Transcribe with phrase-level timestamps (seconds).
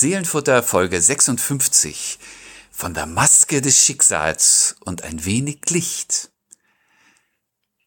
[0.00, 2.20] Seelenfutter Folge 56
[2.70, 6.30] von der Maske des Schicksals und ein wenig Licht.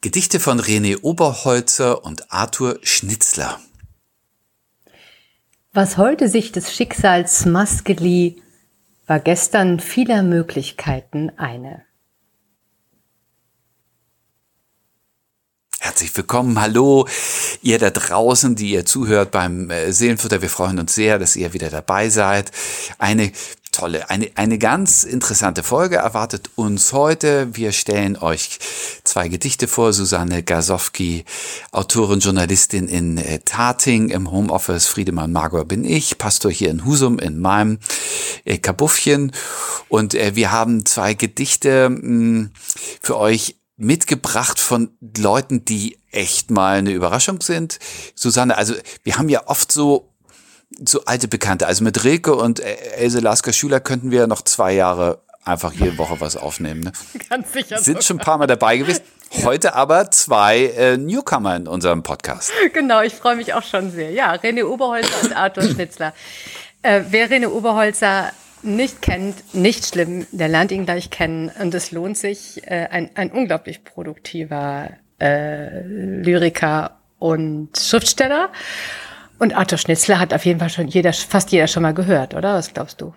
[0.02, 3.62] Gedichte von René Oberholzer und Arthur Schnitzler.
[5.72, 8.44] Was heute sich des Schicksals Maske lieh,
[9.08, 11.86] war gestern vieler Möglichkeiten eine.
[15.84, 17.08] Herzlich willkommen, hallo,
[17.64, 20.44] ihr da draußen, die ihr zuhört beim äh, Seelenfutter.
[20.44, 22.52] Wir freuen uns sehr, dass ihr wieder dabei seid.
[23.00, 23.32] Eine
[23.72, 27.56] tolle, eine, eine ganz interessante Folge erwartet uns heute.
[27.56, 28.60] Wir stellen euch
[29.04, 29.92] zwei Gedichte vor.
[29.92, 31.26] Susanne Gasowski,
[31.72, 34.86] Autorin, Journalistin in äh, Tating im Homeoffice.
[34.86, 37.80] Friedemann Magor bin ich, Pastor hier in Husum in meinem
[38.46, 39.32] äh, Kabuffchen.
[39.90, 42.52] Und wir haben zwei Gedichte hm,
[43.02, 47.80] für euch mitgebracht von Leuten, die echt mal eine Überraschung sind.
[48.16, 50.08] Susanne, also wir haben ja oft so
[50.86, 51.68] so alte Bekannte.
[51.68, 56.22] Also mit Rilke und Else Lasker Schüler könnten wir noch zwei Jahre einfach jede Woche
[56.22, 56.82] was aufnehmen.
[56.82, 56.92] Ne?
[57.30, 57.78] Ganz sicher.
[57.78, 58.02] Sind sogar.
[58.04, 59.02] schon ein paar Mal dabei gewesen.
[59.44, 62.52] Heute aber zwei äh, Newcomer in unserem Podcast.
[62.74, 64.12] Genau, ich freue mich auch schon sehr.
[64.12, 66.14] Ja, René Oberholzer und Arthur Schnitzler.
[66.84, 68.32] Äh, wer René Oberholzer
[68.64, 72.62] nicht kennt, nicht schlimm, der lernt ihn gleich kennen und es lohnt sich.
[72.66, 78.50] Äh, ein, ein unglaublich produktiver äh, Lyriker und Schriftsteller.
[79.40, 82.56] Und Arthur Schnitzler hat auf jeden Fall schon jeder, fast jeder schon mal gehört, oder?
[82.56, 83.14] Was glaubst du?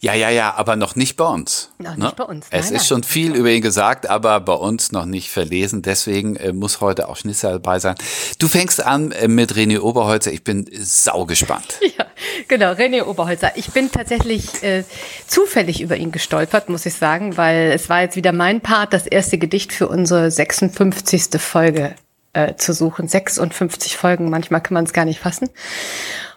[0.00, 1.70] Ja, ja, ja, aber noch nicht bei uns.
[1.78, 2.04] Noch ne?
[2.04, 2.46] nicht bei uns.
[2.50, 5.82] Nein, es ist schon viel über ihn gesagt, aber bei uns noch nicht verlesen.
[5.82, 7.96] Deswegen äh, muss heute auch Schnitzer dabei sein.
[8.38, 10.32] Du fängst an äh, mit René Oberholzer.
[10.32, 11.80] Ich bin sau gespannt.
[11.98, 12.04] Ja,
[12.48, 13.52] genau, René Oberholzer.
[13.56, 14.84] Ich bin tatsächlich äh,
[15.26, 19.06] zufällig über ihn gestolpert, muss ich sagen, weil es war jetzt wieder mein Part, das
[19.06, 21.40] erste Gedicht für unsere 56.
[21.40, 21.94] Folge
[22.36, 23.08] äh, zu suchen.
[23.08, 25.48] 56 Folgen, manchmal kann man es gar nicht fassen.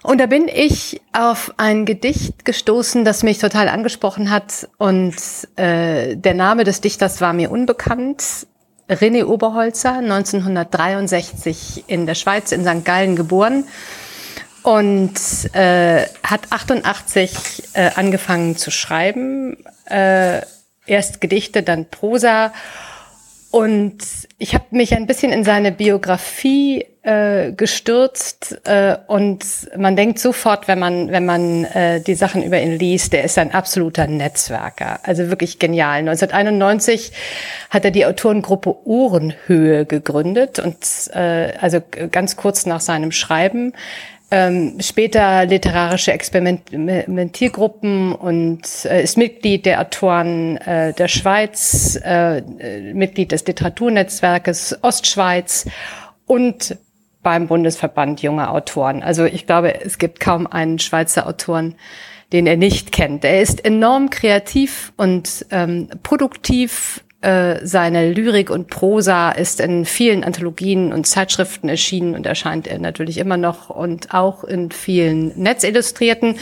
[0.02, 4.70] Und da bin ich auf ein Gedicht gestoßen, das mich total angesprochen hat.
[4.78, 5.16] Und
[5.58, 8.24] äh, der Name des Dichters war mir unbekannt.
[8.90, 12.86] René Oberholzer, 1963 in der Schweiz, in St.
[12.86, 13.66] Gallen geboren.
[14.64, 15.20] Und
[15.54, 19.58] äh, hat 88 äh, angefangen zu schreiben.
[19.86, 20.42] Äh,
[20.86, 22.54] erst Gedichte, dann Prosa.
[23.52, 23.98] Und
[24.38, 29.44] ich habe mich ein bisschen in seine Biografie äh, gestürzt äh, und
[29.76, 33.40] man denkt sofort, wenn man wenn man äh, die Sachen über ihn liest, der ist
[33.40, 36.00] ein absoluter Netzwerker, also wirklich genial.
[36.00, 37.12] 1991
[37.72, 40.78] hat er die Autorengruppe Ohrenhöhe gegründet und
[41.16, 41.82] äh, also
[42.12, 43.74] ganz kurz nach seinem Schreiben
[44.32, 52.42] ähm, später literarische Experimentiergruppen und äh, ist Mitglied der Autoren äh, der Schweiz, äh,
[52.94, 55.66] Mitglied des Literaturnetzwerkes Ostschweiz
[56.26, 56.78] und
[57.24, 59.02] beim Bundesverband junger Autoren.
[59.04, 61.76] Also ich glaube, es gibt kaum einen Schweizer Autoren,
[62.32, 63.26] den er nicht kennt.
[63.26, 70.24] Er ist enorm kreativ und ähm, produktiv äh, seine Lyrik und Prosa ist in vielen
[70.24, 76.38] Anthologien und Zeitschriften erschienen und erscheint er natürlich immer noch und auch in vielen Netzillustrierten.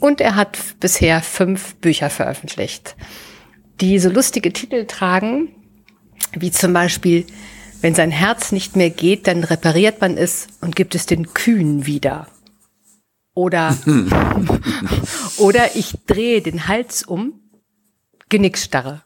[0.00, 2.96] Und er hat bisher fünf Bücher veröffentlicht,
[3.80, 5.48] die so lustige Titel tragen,
[6.32, 7.26] wie zum Beispiel
[7.80, 11.86] wenn sein Herz nicht mehr geht, dann repariert man es und gibt es den Kühen
[11.86, 12.26] wieder.
[13.34, 13.76] Oder,
[15.38, 17.34] oder ich drehe den Hals um,
[18.28, 19.02] Genickstarre.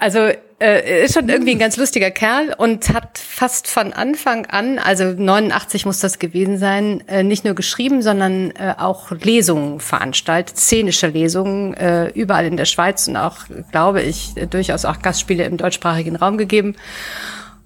[0.00, 0.30] Also
[0.60, 5.04] äh, ist schon irgendwie ein ganz lustiger Kerl und hat fast von Anfang an, also
[5.04, 11.08] 89 muss das gewesen sein, äh, nicht nur geschrieben, sondern äh, auch Lesungen veranstaltet, szenische
[11.08, 13.40] Lesungen äh, überall in der Schweiz und auch,
[13.72, 16.76] glaube ich, durchaus auch Gastspiele im deutschsprachigen Raum gegeben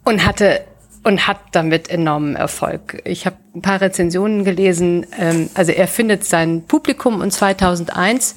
[0.02, 0.62] und hatte
[1.04, 3.00] und hat damit enormen Erfolg.
[3.04, 5.06] Ich habe ein paar Rezensionen gelesen.
[5.16, 8.34] Ähm, also er findet sein Publikum und 2001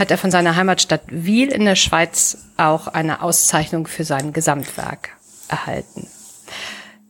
[0.00, 5.10] hat er von seiner Heimatstadt Wiel in der Schweiz auch eine Auszeichnung für sein Gesamtwerk
[5.46, 6.08] erhalten.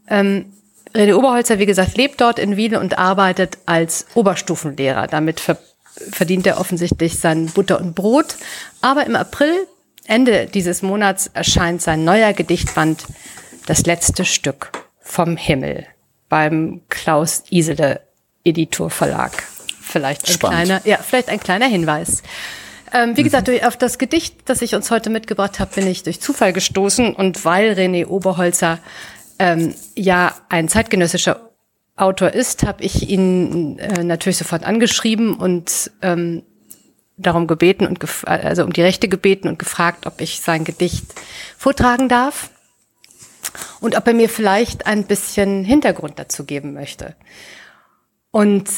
[0.09, 0.53] Ähm,
[0.93, 5.07] René Oberholzer, wie gesagt, lebt dort in Wiel und arbeitet als Oberstufenlehrer.
[5.07, 5.57] Damit ver
[6.11, 8.37] verdient er offensichtlich sein Butter und Brot.
[8.81, 9.67] Aber im April,
[10.07, 13.05] Ende dieses Monats, erscheint sein neuer Gedichtband
[13.67, 15.87] Das letzte Stück vom Himmel
[16.29, 18.01] beim Klaus Isele
[18.45, 19.45] Editor Verlag.
[19.81, 20.65] Vielleicht ein Spannend.
[20.65, 22.23] kleiner, ja, vielleicht ein kleiner Hinweis.
[22.93, 26.03] Ähm, wie gesagt, durch, auf das Gedicht, das ich uns heute mitgebracht habe, bin ich
[26.03, 28.79] durch Zufall gestoßen und weil René Oberholzer
[29.39, 31.51] ähm, ja ein zeitgenössischer
[31.97, 36.43] Autor ist, habe ich ihn äh, natürlich sofort angeschrieben und ähm,
[37.17, 41.05] darum gebeten und also um die Rechte gebeten und gefragt, ob ich sein Gedicht
[41.59, 42.51] vortragen darf
[43.81, 47.15] und ob er mir vielleicht ein bisschen Hintergrund dazu geben möchte.
[48.31, 48.69] Und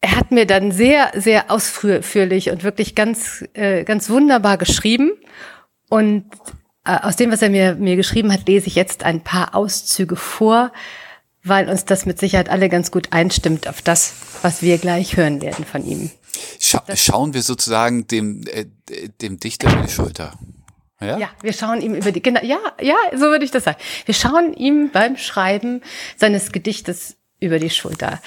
[0.00, 5.12] er hat mir dann sehr, sehr ausführlich und wirklich ganz, äh, ganz wunderbar geschrieben.
[5.88, 6.26] Und
[6.84, 10.16] äh, aus dem, was er mir, mir geschrieben hat, lese ich jetzt ein paar Auszüge
[10.16, 10.72] vor,
[11.42, 15.42] weil uns das mit Sicherheit alle ganz gut einstimmt auf das, was wir gleich hören
[15.42, 16.10] werden von ihm.
[16.60, 18.66] Scha schauen wir sozusagen dem, äh,
[19.20, 20.38] dem Dichter über die Schulter.
[21.00, 21.16] Ja?
[21.16, 23.78] ja, wir schauen ihm über die, genau, ja, ja, so würde ich das sagen.
[24.04, 25.80] Wir schauen ihm beim Schreiben
[26.16, 28.20] seines Gedichtes über die Schulter.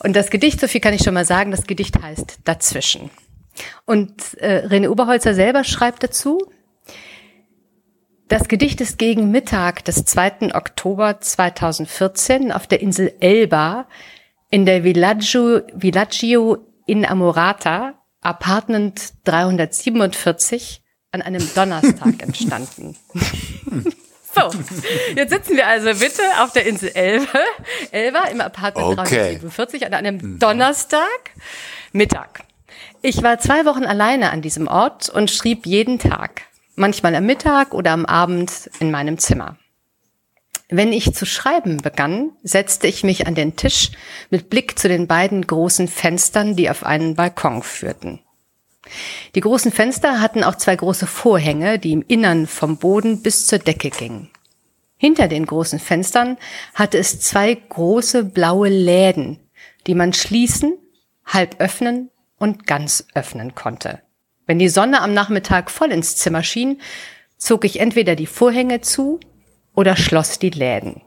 [0.00, 3.10] Und das Gedicht, so viel kann ich schon mal sagen, das Gedicht heißt Dazwischen.
[3.84, 6.50] Und äh, René Oberholzer selber schreibt dazu,
[8.28, 10.54] das Gedicht ist gegen Mittag des 2.
[10.54, 13.88] Oktober 2014 auf der Insel Elba
[14.50, 22.96] in der Villaggio, Villaggio in Amorata, Apartment 347, an einem Donnerstag entstanden.
[24.40, 24.58] So,
[25.16, 27.38] jetzt sitzen wir also bitte auf der Insel Elbe,
[27.90, 29.38] Elba im Apartment okay.
[29.40, 30.38] 347 an einem.
[30.38, 31.32] Donnerstag
[31.92, 32.44] Mittag.
[33.02, 36.42] Ich war zwei Wochen alleine an diesem Ort und schrieb jeden Tag,
[36.74, 39.56] manchmal am Mittag oder am Abend in meinem Zimmer.
[40.68, 43.90] Wenn ich zu schreiben begann, setzte ich mich an den Tisch
[44.28, 48.20] mit Blick zu den beiden großen Fenstern, die auf einen Balkon führten.
[49.34, 53.58] Die großen Fenster hatten auch zwei große Vorhänge, die im Innern vom Boden bis zur
[53.58, 54.30] Decke gingen.
[54.96, 56.36] Hinter den großen Fenstern
[56.74, 59.38] hatte es zwei große blaue Läden,
[59.86, 60.76] die man schließen,
[61.24, 64.00] halb öffnen und ganz öffnen konnte.
[64.46, 66.80] Wenn die Sonne am Nachmittag voll ins Zimmer schien,
[67.36, 69.20] zog ich entweder die Vorhänge zu
[69.74, 71.02] oder schloss die Läden.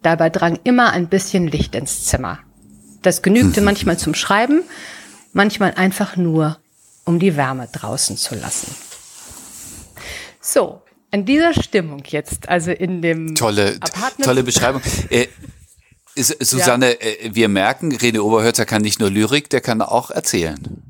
[0.00, 2.38] Dabei drang immer ein bisschen Licht ins Zimmer.
[3.02, 4.62] Das genügte manchmal zum Schreiben,
[5.32, 6.58] manchmal einfach nur
[7.04, 8.74] um die Wärme draußen zu lassen.
[10.40, 14.24] So, in dieser Stimmung jetzt, also in dem tolle, Apartment.
[14.24, 14.82] Tolle Beschreibung.
[15.10, 15.28] Äh,
[16.14, 17.00] Susanne, ja.
[17.00, 20.82] äh, wir merken, René Oberhölzer kann nicht nur Lyrik, der kann auch erzählen.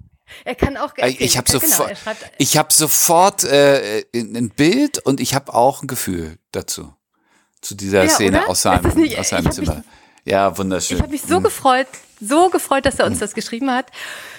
[0.44, 1.16] Er kann auch erzählen.
[1.20, 5.86] Ich habe sofort, genau, ich habe sofort äh, ein Bild und ich habe auch ein
[5.86, 6.94] Gefühl dazu
[7.60, 8.50] zu dieser ja, Szene oder?
[8.50, 9.76] aus seinem, nicht, aus seinem Zimmer.
[9.76, 9.84] Mich,
[10.24, 10.96] ja, wunderschön.
[10.96, 11.86] Ich habe mich so gefreut,
[12.20, 13.20] so gefreut, dass er uns mhm.
[13.20, 13.86] das geschrieben hat.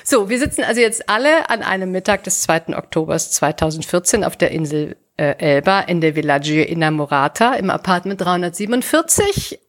[0.03, 2.77] So, wir sitzen also jetzt alle an einem Mittag des 2.
[2.77, 9.59] Oktobers 2014 auf der Insel äh, Elba in der Villaggio Innamorata im Apartment 347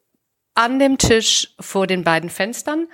[0.55, 2.89] an dem Tisch vor den beiden Fenstern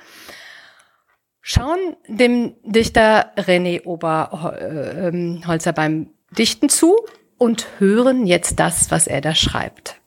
[1.40, 6.96] schauen dem Dichter René Oberholzer beim Dichten zu
[7.38, 10.00] und hören jetzt das, was er da schreibt,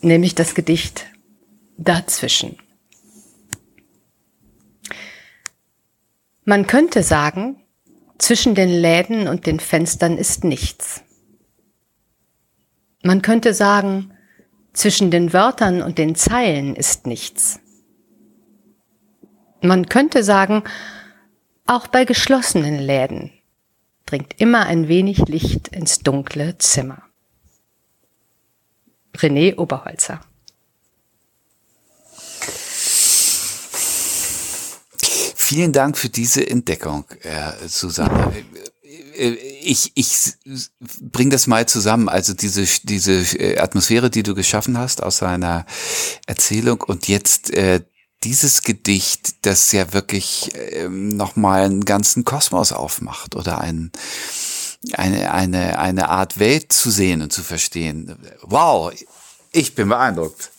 [0.00, 1.06] nämlich das Gedicht
[1.76, 2.58] Dazwischen.
[6.50, 7.62] Man könnte sagen,
[8.18, 11.04] zwischen den Läden und den Fenstern ist nichts.
[13.04, 14.12] Man könnte sagen,
[14.72, 17.60] zwischen den Wörtern und den Zeilen ist nichts.
[19.62, 20.64] Man könnte sagen,
[21.66, 23.30] auch bei geschlossenen Läden
[24.04, 27.04] dringt immer ein wenig Licht ins dunkle Zimmer.
[29.14, 30.20] René Oberholzer
[35.50, 38.32] Vielen Dank für diese Entdeckung, äh, Susanne.
[39.16, 39.30] Äh,
[39.62, 40.34] ich, ich
[41.00, 42.08] bring das mal zusammen.
[42.08, 45.66] Also diese, diese äh, Atmosphäre, die du geschaffen hast aus seiner
[46.28, 47.80] Erzählung und jetzt äh,
[48.22, 53.90] dieses Gedicht, das ja wirklich ähm, nochmal einen ganzen Kosmos aufmacht oder ein,
[54.92, 58.16] eine, eine, eine Art Welt zu sehen und zu verstehen.
[58.42, 58.92] Wow,
[59.50, 60.52] ich bin beeindruckt.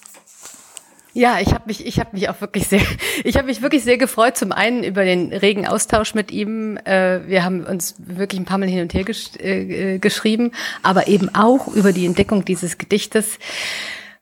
[1.13, 2.81] Ja, ich habe mich, ich habe mich auch wirklich sehr,
[3.23, 4.37] ich habe mich wirklich sehr gefreut.
[4.37, 6.77] Zum einen über den regen Austausch mit ihm.
[6.77, 10.51] Äh, wir haben uns wirklich ein paar Mal hin und her gesch äh, geschrieben,
[10.83, 13.39] aber eben auch über die Entdeckung dieses Gedichtes,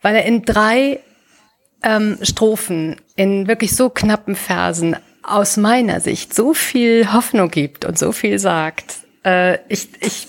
[0.02, 1.00] weil er in drei
[1.84, 8.00] ähm, Strophen in wirklich so knappen Versen aus meiner Sicht so viel Hoffnung gibt und
[8.00, 8.96] so viel sagt.
[9.24, 10.28] Äh, ich, ich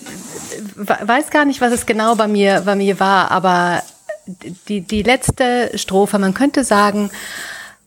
[0.75, 3.81] weiß gar nicht, was es genau bei mir, bei mir war, aber
[4.67, 7.11] die, die letzte Strophe, man könnte sagen,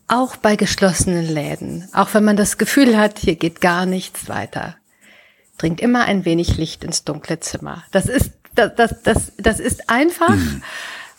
[0.07, 4.75] auch bei geschlossenen Läden, auch wenn man das Gefühl hat, hier geht gar nichts weiter,
[5.57, 7.83] dringt immer ein wenig Licht ins dunkle Zimmer.
[7.91, 10.61] Das ist, das, das, das, das ist einfach, mhm.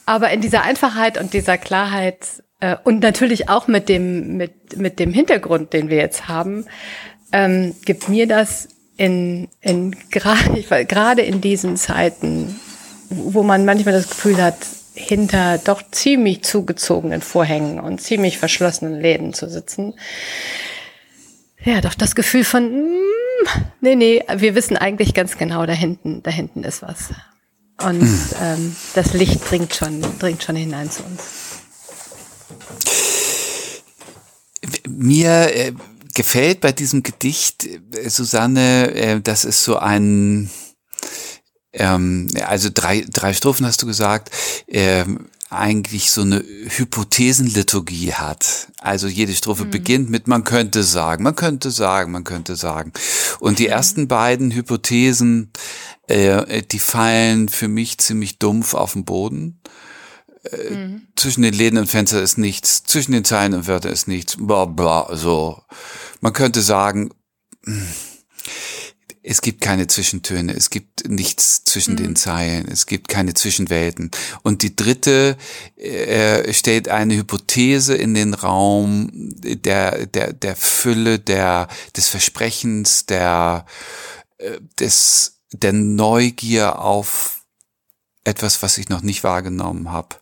[0.04, 4.98] aber in dieser Einfachheit und dieser Klarheit äh, und natürlich auch mit dem, mit, mit
[4.98, 6.66] dem Hintergrund, den wir jetzt haben,
[7.32, 12.60] ähm, gibt mir das in, in gerade in diesen Zeiten,
[13.10, 14.56] wo man manchmal das Gefühl hat,
[14.96, 19.94] hinter doch ziemlich zugezogenen Vorhängen und ziemlich verschlossenen Läden zu sitzen.
[21.62, 23.48] Ja, doch das Gefühl von, mm,
[23.80, 27.10] nee, nee, wir wissen eigentlich ganz genau, da hinten, da hinten ist was.
[27.82, 28.28] Und hm.
[28.40, 31.22] ähm, das Licht dringt schon, dringt schon hinein zu uns.
[34.88, 35.72] Mir äh,
[36.14, 40.50] gefällt bei diesem Gedicht, äh, Susanne, äh, dass es so ein,
[41.76, 44.30] ähm, also drei, drei Strophen hast du gesagt,
[44.66, 48.68] ähm, eigentlich so eine Hypothesenliturgie hat.
[48.80, 49.70] Also jede Strophe mhm.
[49.70, 52.92] beginnt mit man könnte sagen, man könnte sagen, man könnte sagen.
[53.38, 53.72] Und die mhm.
[53.72, 55.52] ersten beiden Hypothesen,
[56.08, 59.60] äh, die fallen für mich ziemlich dumpf auf den Boden.
[60.50, 61.02] Äh, mhm.
[61.14, 64.64] Zwischen den Läden und Fenstern ist nichts, zwischen den Zeilen und Wörtern ist nichts, bla
[64.64, 65.62] bla, so.
[66.20, 67.10] Man könnte sagen,
[69.28, 71.96] es gibt keine Zwischentöne, es gibt nichts zwischen mhm.
[71.96, 74.12] den Zeilen, es gibt keine Zwischenwelten.
[74.44, 75.36] Und die dritte
[75.76, 81.66] äh, stellt eine Hypothese in den Raum der, der, der Fülle, der,
[81.96, 83.66] des Versprechens, der,
[84.38, 87.42] äh, des, der Neugier auf
[88.22, 90.16] etwas, was ich noch nicht wahrgenommen habe.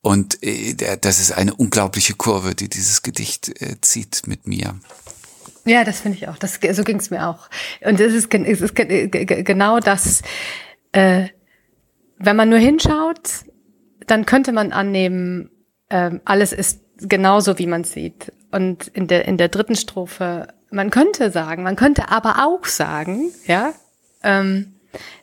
[0.00, 4.80] Und äh, das ist eine unglaubliche Kurve, die dieses Gedicht äh, zieht mit mir.
[5.64, 6.38] Ja, das finde ich auch.
[6.38, 7.48] Das, so ging es mir auch.
[7.84, 10.22] Und es ist, es ist genau das,
[10.92, 11.28] äh,
[12.18, 13.44] wenn man nur hinschaut,
[14.06, 15.50] dann könnte man annehmen,
[15.88, 18.32] äh, alles ist genauso, wie man sieht.
[18.50, 23.30] Und in der, in der dritten Strophe, man könnte sagen, man könnte aber auch sagen,
[23.46, 23.72] ja,
[24.22, 24.74] ähm,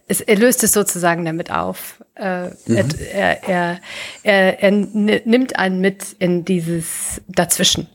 [0.07, 2.03] es, er löst es sozusagen damit auf.
[2.15, 2.89] Äh, mhm.
[3.13, 3.79] er, er,
[4.23, 7.87] er, er nimmt einen mit in dieses Dazwischen.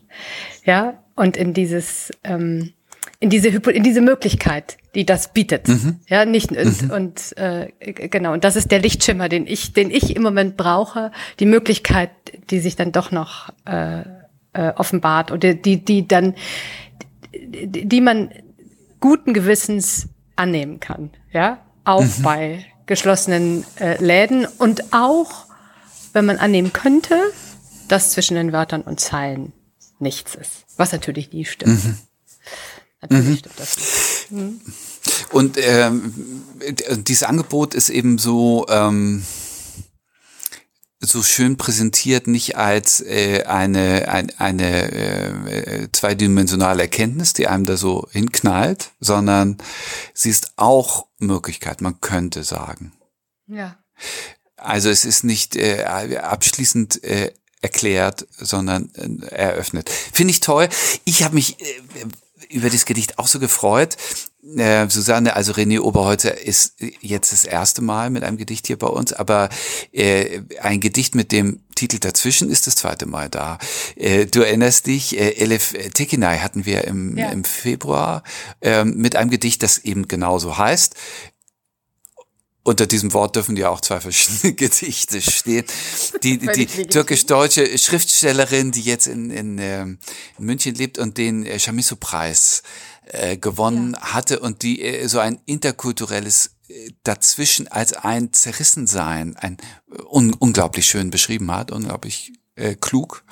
[0.64, 2.73] Ja, und in dieses, ähm,
[3.21, 5.69] in diese Hypo in diese Möglichkeit, die das bietet.
[5.69, 6.00] Mhm.
[6.09, 6.90] Ja, nicht und, mhm.
[6.90, 8.33] und äh, genau.
[8.33, 11.12] Und das ist der Lichtschimmer, den ich, den ich im Moment brauche.
[11.38, 12.11] Die Möglichkeit,
[12.50, 14.00] die sich dann doch noch äh,
[14.52, 16.35] äh, offenbart oder die, die dann,
[17.33, 18.31] die, die man
[19.00, 21.11] guten Gewissens annehmen kann.
[21.33, 22.23] Ja, auch mhm.
[22.23, 25.47] bei geschlossenen äh, Läden und auch,
[26.12, 27.19] wenn man annehmen könnte,
[27.88, 29.52] dass zwischen den Wörtern und Zeilen
[30.02, 30.50] nichts ist.
[30.76, 31.85] Was natürlich nie stimmt.
[31.85, 31.99] Mhm.
[33.00, 33.37] Natürlich mhm.
[33.38, 33.76] stimmt das
[34.30, 34.61] Mhm.
[35.30, 36.42] Und ähm,
[36.99, 39.25] dieses Angebot ist eben so, ähm,
[41.00, 47.76] so schön präsentiert, nicht als äh, eine, ein, eine äh, zweidimensionale Erkenntnis, die einem da
[47.76, 49.59] so hinknallt, sondern
[50.14, 52.92] sie ist auch Möglichkeit, man könnte sagen.
[53.47, 53.76] Ja.
[54.56, 57.32] Also es ist nicht äh, abschließend äh,
[57.62, 59.88] erklärt, sondern äh, eröffnet.
[59.88, 60.69] Finde ich toll.
[61.04, 61.64] Ich habe mich äh,
[62.50, 63.97] über das Gedicht auch so gefreut.
[64.57, 68.88] Äh, Susanne, also René Oberholzer ist jetzt das erste Mal mit einem Gedicht hier bei
[68.88, 69.49] uns, aber
[69.92, 73.59] äh, ein Gedicht mit dem Titel dazwischen ist das zweite Mal da.
[73.95, 77.31] Äh, du erinnerst dich, äh, Elif Tekinai hatten wir im, ja.
[77.31, 78.25] im Februar
[78.61, 80.97] äh, mit einem Gedicht, das eben genauso heißt
[82.64, 85.64] unter diesem Wort dürfen ja auch zwei verschiedene Gedichte stehen.
[86.23, 89.99] Die, die, die türkisch-deutsche Schriftstellerin, die jetzt in, in, ähm,
[90.38, 92.62] in München lebt und den äh, Chamisso-Preis
[93.07, 94.14] äh, gewonnen ja.
[94.14, 99.57] hatte und die äh, so ein interkulturelles äh, dazwischen als ein Zerrissensein, ein
[99.90, 103.25] äh, un unglaublich schön beschrieben hat, unglaublich äh, klug.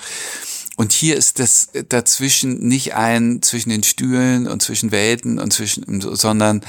[0.80, 6.00] Und hier ist das dazwischen nicht ein zwischen den Stühlen und zwischen Welten und zwischen,
[6.00, 6.62] sondern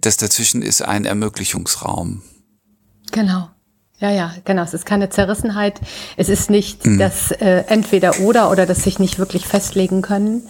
[0.00, 2.22] das dazwischen ist ein Ermöglichungsraum.
[3.12, 3.48] Genau.
[4.00, 4.64] Ja, ja, genau.
[4.64, 5.80] Es ist keine Zerrissenheit.
[6.16, 6.98] Es ist nicht mhm.
[6.98, 10.42] das äh, entweder oder oder das sich nicht wirklich festlegen können,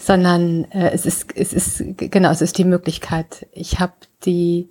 [0.00, 3.48] sondern äh, es ist es ist genau es ist die Möglichkeit.
[3.50, 4.70] Ich habe die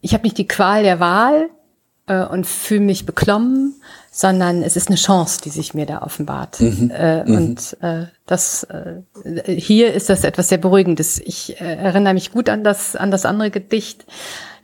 [0.00, 1.50] ich habe nicht die Qual der Wahl
[2.06, 3.74] äh, und fühle mich beklommen,
[4.16, 6.58] sondern es ist eine Chance, die sich mir da offenbart.
[6.58, 6.90] Mhm.
[6.90, 7.36] Äh, mhm.
[7.36, 9.02] Und äh, das äh,
[9.46, 11.18] hier ist das etwas sehr Beruhigendes.
[11.18, 14.06] Ich äh, erinnere mich gut an das an das andere Gedicht,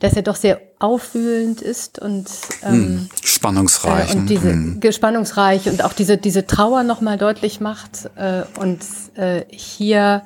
[0.00, 2.30] das ja doch sehr aufwühlend ist und
[2.62, 3.08] ähm, mhm.
[3.22, 4.14] spannungsreich.
[4.14, 4.80] Äh, und diese mhm.
[4.90, 8.08] spannungsreich und auch diese diese Trauer noch mal deutlich macht.
[8.16, 8.80] Äh, und
[9.16, 10.22] äh, hier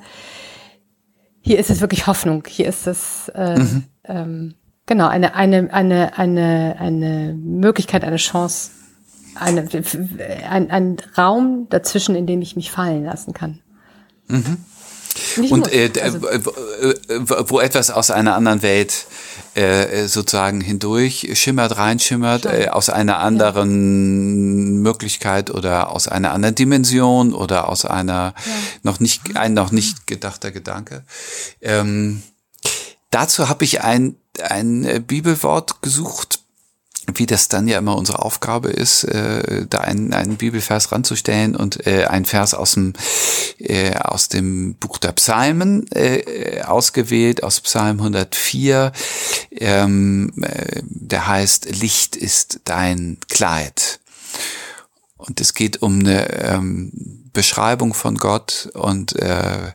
[1.41, 2.45] hier ist es wirklich Hoffnung.
[2.47, 3.83] Hier ist es äh, mhm.
[4.05, 4.53] ähm,
[4.85, 8.71] genau eine eine eine eine eine Möglichkeit, eine Chance
[9.39, 9.67] eine,
[10.49, 13.59] ein, ein Raum dazwischen, in dem ich mich fallen lassen kann.
[14.27, 14.57] Mhm.
[15.49, 16.21] Und äh, also,
[17.49, 19.07] wo etwas aus einer anderen Welt
[19.55, 24.81] äh, sozusagen hindurch schimmert, reinschimmert, äh, aus einer anderen ja.
[24.81, 28.53] Möglichkeit oder aus einer anderen Dimension oder aus einer ja.
[28.83, 31.03] noch nicht ein noch nicht gedachter Gedanke.
[31.61, 32.21] Ähm,
[33.09, 36.36] dazu habe ich ein ein Bibelwort gesucht,
[37.15, 41.87] wie das dann ja immer unsere Aufgabe ist, äh, da einen, einen Bibelvers ranzustellen und
[41.87, 42.93] äh, ein Vers aus dem
[43.59, 48.91] äh, aus dem Buch der Psalmen äh, ausgewählt aus Psalm 104,
[49.51, 53.99] ähm, äh, der heißt Licht ist dein Kleid.
[55.17, 56.91] und es geht um eine ähm,
[57.33, 59.71] Beschreibung von Gott und äh,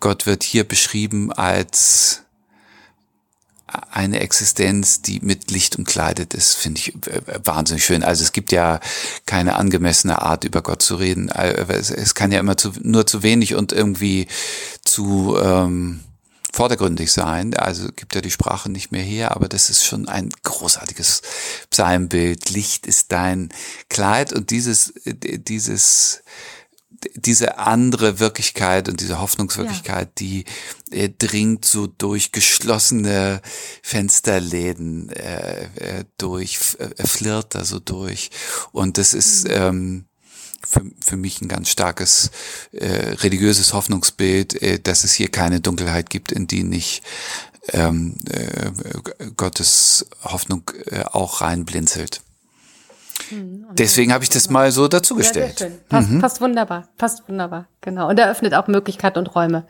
[0.00, 2.22] Gott wird hier beschrieben als
[3.66, 8.04] eine Existenz, die mit Licht umkleidet ist, finde ich äh, wahnsinnig schön.
[8.04, 8.80] Also es gibt ja
[9.26, 11.28] keine angemessene Art, über Gott zu reden.
[11.30, 14.28] Äh, es, kann ja immer zu, nur zu wenig und irgendwie
[14.84, 16.00] zu ähm,
[16.52, 17.54] vordergründig sein.
[17.54, 21.22] Also gibt ja die Sprache nicht mehr her, aber das ist schon ein großartiges
[21.70, 22.50] Psalmbild.
[22.50, 23.50] Licht ist dein
[23.88, 26.22] Kleid und dieses, äh, dieses
[27.14, 30.12] diese andere Wirklichkeit und diese Hoffnungswirklichkeit, ja.
[30.18, 30.44] die
[30.90, 33.40] äh, dringt so durch geschlossene
[33.82, 38.30] Fensterläden äh, äh, durch, äh, flirrt da so durch.
[38.72, 39.50] Und das ist mhm.
[39.52, 40.04] ähm,
[40.66, 42.30] für, für mich ein ganz starkes
[42.72, 47.02] äh, religiöses Hoffnungsbild, äh, dass es hier keine Dunkelheit gibt, in die nicht
[47.72, 48.70] ähm, äh,
[49.36, 52.20] Gottes Hoffnung äh, auch reinblinzelt.
[53.30, 53.66] Mhm.
[53.72, 55.60] Deswegen habe ich das mal so dazugestellt.
[55.60, 56.20] Ja, passt, mhm.
[56.20, 58.08] passt wunderbar, passt wunderbar, genau.
[58.08, 59.66] Und eröffnet auch Möglichkeiten und Räume.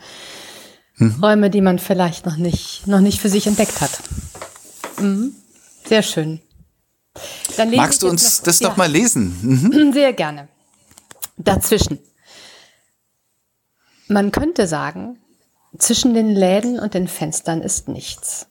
[0.97, 1.17] Mhm.
[1.23, 3.99] Räume, die man vielleicht noch nicht, noch nicht für sich entdeckt hat.
[5.01, 5.35] Mhm.
[5.85, 6.41] Sehr schön.
[7.75, 8.69] Magst du uns noch, das ja.
[8.69, 9.37] doch mal lesen?
[9.43, 9.93] Mhm.
[9.93, 10.49] Sehr gerne.
[11.37, 11.99] Dazwischen.
[14.09, 15.19] Man könnte sagen,
[15.79, 18.47] zwischen den Läden und den Fenstern ist nichts.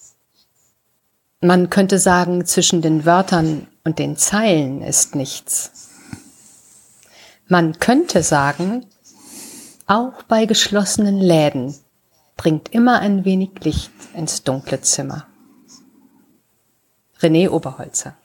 [1.42, 5.72] Man könnte sagen, zwischen den Wörtern und den Zeilen ist nichts.
[7.48, 8.86] Man könnte sagen,
[9.86, 11.76] auch bei geschlossenen Läden
[12.36, 15.28] bringt immer ein wenig Licht ins dunkle Zimmer.
[17.22, 18.18] René Oberholzer.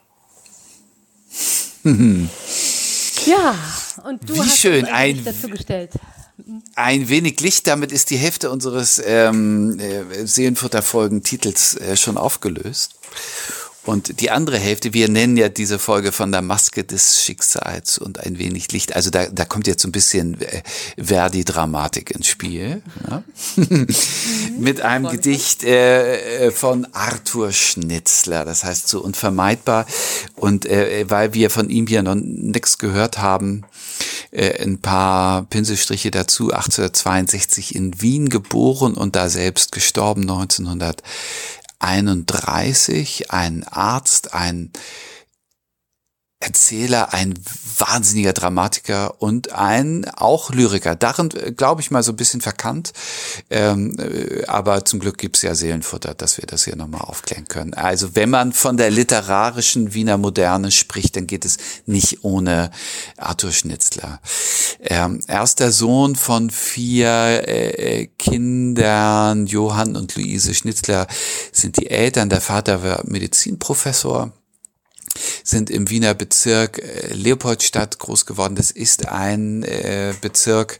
[1.83, 3.55] ja,
[4.03, 5.91] und du Wie hast schön ein dazu gestellt.
[6.75, 12.95] Ein wenig Licht, damit ist die Hälfte unseres ähm, äh, Seelenfutter-Folgen-Titels äh, schon aufgelöst.
[13.83, 18.19] Und die andere Hälfte, wir nennen ja diese Folge von der Maske des Schicksals und
[18.19, 18.95] ein wenig Licht.
[18.95, 20.61] Also da, da kommt jetzt so ein bisschen äh,
[20.97, 22.83] Verdi-Dramatik ins Spiel.
[23.09, 23.23] Ja?
[23.55, 23.87] Mhm.
[24.59, 28.45] Mit einem Gedicht äh, äh, von Arthur Schnitzler.
[28.45, 29.87] Das heißt so unvermeidbar.
[30.35, 33.63] Und äh, weil wir von ihm hier noch nichts gehört haben,
[34.29, 36.51] äh, ein paar Pinselstriche dazu.
[36.51, 41.01] 1862 in Wien geboren und da selbst gestorben 1900.
[41.81, 44.71] 31 ein Arzt, ein
[46.41, 47.35] Erzähler, ein
[47.77, 50.95] wahnsinniger Dramatiker und ein auch Lyriker.
[50.95, 52.93] Darin äh, glaube ich mal so ein bisschen verkannt.
[53.49, 57.73] Ähm, äh, aber zum Glück gibt's ja Seelenfutter, dass wir das hier nochmal aufklären können.
[57.75, 62.71] Also wenn man von der literarischen Wiener Moderne spricht, dann geht es nicht ohne
[63.17, 64.19] Arthur Schnitzler.
[64.79, 71.07] Ähm, erster Sohn von vier äh, Kindern, Johann und Luise Schnitzler
[71.51, 72.29] sind die Eltern.
[72.29, 74.31] Der Vater war Medizinprofessor
[75.43, 78.55] sind im Wiener Bezirk äh, Leopoldstadt groß geworden.
[78.55, 80.79] Das ist ein äh, Bezirk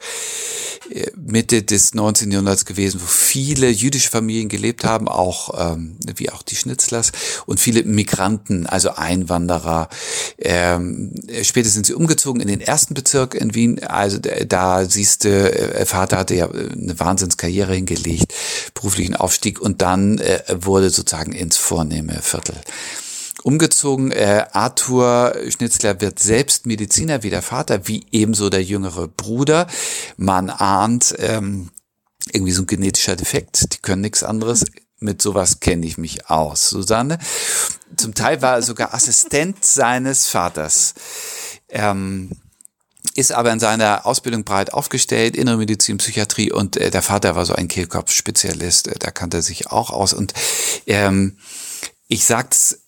[0.90, 2.32] äh, Mitte des 19.
[2.32, 7.12] Jahrhunderts gewesen, wo viele jüdische Familien gelebt haben, auch ähm, wie auch die Schnitzlers
[7.46, 9.90] und viele Migranten, also Einwanderer.
[10.38, 11.14] Ähm,
[11.44, 13.84] später sind sie umgezogen in den ersten Bezirk in Wien.
[13.84, 18.34] Also da siehst du, äh, Vater hatte ja eine Wahnsinnskarriere hingelegt,
[18.74, 22.56] beruflichen Aufstieg und dann äh, wurde sozusagen ins vornehme Viertel
[23.44, 24.12] umgezogen.
[24.12, 29.68] Äh, Arthur Schnitzler wird selbst Mediziner wie der Vater, wie ebenso der jüngere Bruder.
[30.18, 31.70] Man ahnt ähm,
[32.32, 33.74] irgendwie so ein genetischer Defekt.
[33.74, 34.66] Die können nichts anderes.
[35.00, 37.18] Mit sowas kenne ich mich aus, Susanne.
[37.98, 40.94] Zum Teil war er sogar Assistent seines Vaters.
[41.70, 42.30] Ähm,
[43.16, 47.46] ist aber in seiner Ausbildung breit aufgestellt, Innere Medizin, Psychiatrie und äh, der Vater war
[47.46, 50.34] so ein Kehlkopf-Spezialist, äh, da kannte er sich auch aus und
[50.86, 51.38] ähm,
[52.08, 52.81] ich sag's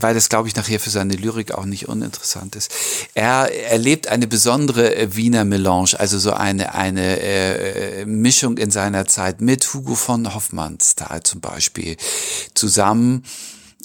[0.00, 2.72] weil das, glaube ich, nachher für seine Lyrik auch nicht uninteressant ist.
[3.14, 9.06] Er erlebt eine besondere äh, Wiener Melange, also so eine, eine äh, Mischung in seiner
[9.06, 11.96] Zeit mit Hugo von Hoffmannsthal zum Beispiel
[12.54, 13.24] zusammen.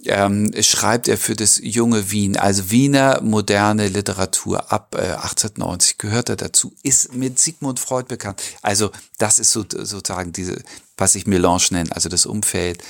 [0.05, 6.29] Ähm, schreibt er für das junge Wien, also Wiener moderne Literatur ab äh, 1890 gehört
[6.29, 8.41] er dazu, ist mit Sigmund Freud bekannt.
[8.61, 10.63] Also das ist so, sozusagen diese,
[10.97, 12.81] was ich Melange nenne, also das Umfeld,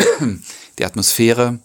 [0.78, 1.60] die Atmosphäre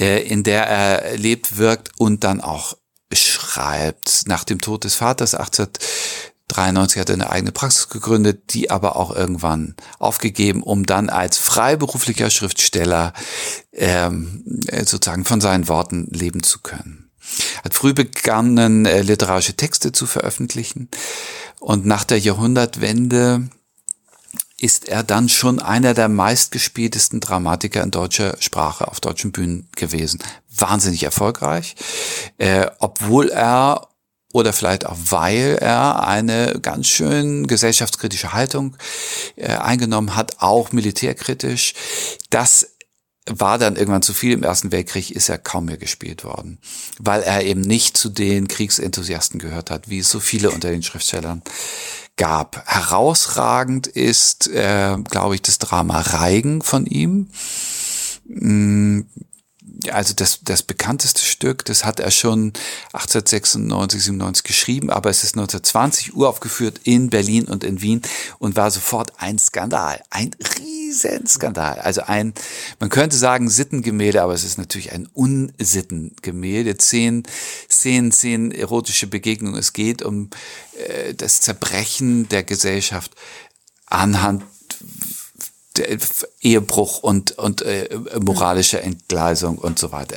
[0.00, 2.76] äh, in der er lebt, wirkt und dann auch
[3.12, 4.22] schreibt.
[4.26, 9.14] Nach dem Tod des Vaters 1893 hat er eine eigene Praxis gegründet, die aber auch
[9.14, 13.12] irgendwann aufgegeben, um dann als freiberuflicher Schriftsteller
[13.72, 17.10] ähm, äh, sozusagen von seinen Worten leben zu können.
[17.62, 20.88] Hat früh begonnen, äh, literarische Texte zu veröffentlichen
[21.58, 23.48] und nach der Jahrhundertwende
[24.60, 30.22] ist er dann schon einer der meistgespieltesten Dramatiker in deutscher Sprache auf deutschen Bühnen gewesen.
[30.54, 31.76] Wahnsinnig erfolgreich,
[32.36, 33.88] äh, obwohl er
[34.32, 38.76] oder vielleicht auch weil er eine ganz schön gesellschaftskritische Haltung
[39.36, 41.74] äh, eingenommen hat, auch militärkritisch.
[42.28, 42.68] Das
[43.26, 44.32] war dann irgendwann zu viel.
[44.32, 46.58] Im Ersten Weltkrieg ist er kaum mehr gespielt worden,
[46.98, 51.42] weil er eben nicht zu den Kriegsenthusiasten gehört hat, wie so viele unter den Schriftstellern
[52.16, 52.62] gab.
[52.66, 57.28] Herausragend ist, äh, glaube ich, das Drama Reigen von ihm.
[59.90, 62.52] Also das, das bekannteste Stück, das hat er schon
[62.92, 68.02] 1896, 97 geschrieben, aber es ist 1920 uraufgeführt in Berlin und in Wien
[68.38, 71.78] und war sofort ein Skandal, ein Riesenskandal.
[71.78, 72.34] Also ein,
[72.78, 76.76] man könnte sagen Sittengemälde, aber es ist natürlich ein Unsittengemälde.
[76.76, 77.22] Zehn
[77.70, 79.58] Szenen, zehn erotische Begegnungen.
[79.58, 80.30] Es geht um
[80.76, 83.12] äh, das Zerbrechen der Gesellschaft
[83.86, 84.44] anhand
[86.40, 87.88] Ehebruch und, und äh,
[88.20, 90.16] moralische Entgleisung und so weiter.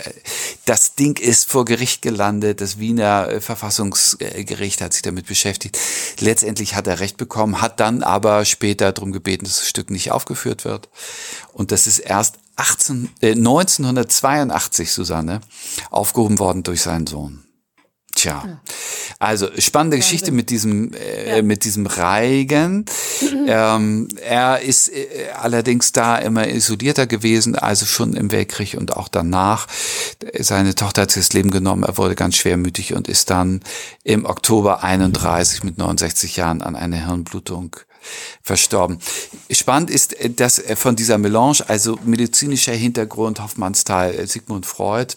[0.65, 2.59] Das Ding ist vor Gericht gelandet.
[2.59, 5.77] Das Wiener äh, Verfassungsgericht hat sich damit beschäftigt.
[6.19, 10.11] Letztendlich hat er Recht bekommen, hat dann aber später darum gebeten, dass das Stück nicht
[10.11, 10.89] aufgeführt wird.
[11.53, 15.41] Und das ist erst 18, äh, 1982, Susanne,
[15.91, 17.43] aufgehoben worden durch seinen Sohn.
[18.23, 18.61] Tja,
[19.19, 19.99] also spannende Wahnsinn.
[19.99, 21.41] Geschichte mit diesem äh, ja.
[21.41, 22.85] mit diesem Reigen.
[23.19, 23.45] Mhm.
[23.47, 25.07] Ähm, er ist äh,
[25.37, 29.67] allerdings da immer isolierter gewesen, also schon im Weltkrieg und auch danach.
[30.39, 31.83] Seine Tochter hat sich das Leben genommen.
[31.83, 33.59] Er wurde ganz schwermütig und ist dann
[34.05, 37.75] im Oktober 31 mit 69 Jahren an einer Hirnblutung
[38.41, 38.99] verstorben.
[39.51, 45.15] Spannend ist, dass von dieser Melange, also medizinischer Hintergrund, Hoffmannsthal, Sigmund Freud,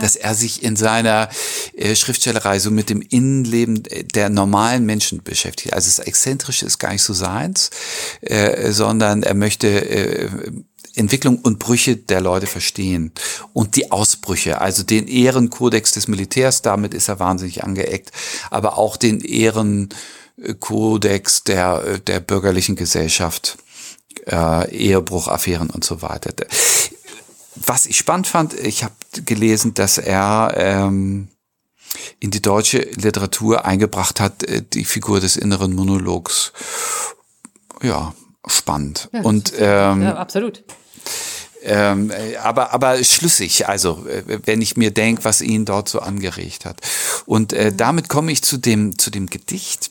[0.00, 1.28] dass er sich in seiner
[1.76, 3.82] äh, Schriftstellerei so mit dem Innenleben
[4.14, 5.72] der normalen Menschen beschäftigt.
[5.72, 7.70] Also das Exzentrische ist gar nicht so seins,
[8.20, 10.28] äh, sondern er möchte äh,
[10.94, 13.12] Entwicklung und Brüche der Leute verstehen
[13.52, 18.10] und die Ausbrüche, also den Ehrenkodex des Militärs, damit ist er wahnsinnig angeeckt,
[18.50, 23.58] aber auch den Ehrenkodex der, der bürgerlichen Gesellschaft,
[24.26, 26.32] äh, Ehebruchaffären und so weiter
[27.66, 28.94] was ich spannend fand, ich habe
[29.24, 31.28] gelesen, dass er ähm,
[32.20, 36.52] in die deutsche Literatur eingebracht hat, äh, die Figur des inneren Monologs.
[37.82, 38.14] Ja,
[38.46, 39.08] spannend.
[39.12, 40.64] Ja, Und ähm, ja, absolut.
[41.62, 46.64] Ähm, aber, aber schlüssig, also äh, wenn ich mir denke, was ihn dort so angeregt
[46.64, 46.80] hat.
[47.26, 47.76] Und äh, mhm.
[47.76, 49.90] damit komme ich zu dem, zu dem Gedicht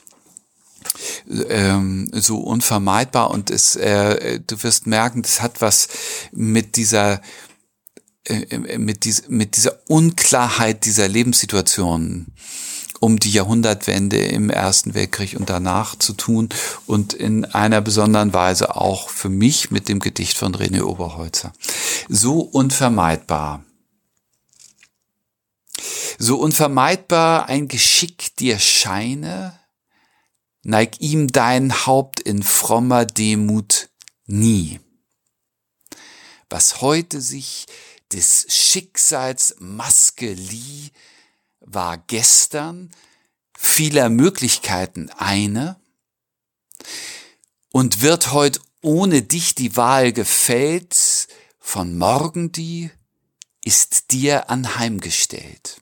[1.50, 5.90] ähm, so unvermeidbar und es, äh, du wirst merken, das hat was
[6.32, 7.22] mit dieser
[8.28, 12.28] äh, äh, mit, dies, mit dieser Unklarheit dieser Lebenssituation
[13.00, 16.50] um die Jahrhundertwende im Ersten Weltkrieg und danach zu tun
[16.86, 21.54] und in einer besonderen Weise auch für mich mit dem Gedicht von René Oberholzer.
[22.10, 23.64] So unvermeidbar.
[26.18, 29.60] So unvermeidbar ein Geschick dir scheine,
[30.64, 33.90] neig ihm dein Haupt in frommer Demut
[34.26, 34.80] nie.
[36.50, 37.68] Was heute sich
[38.14, 40.92] des Schicksals Maske lieh,
[41.60, 42.92] war gestern
[43.58, 45.80] vieler Möglichkeiten eine
[47.72, 51.28] und wird heut ohne dich die Wahl gefällt,
[51.60, 52.90] von morgen die
[53.64, 55.82] ist dir anheimgestellt.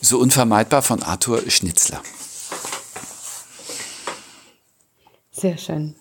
[0.00, 2.02] So unvermeidbar von Arthur Schnitzler.
[5.30, 5.96] Sehr schön.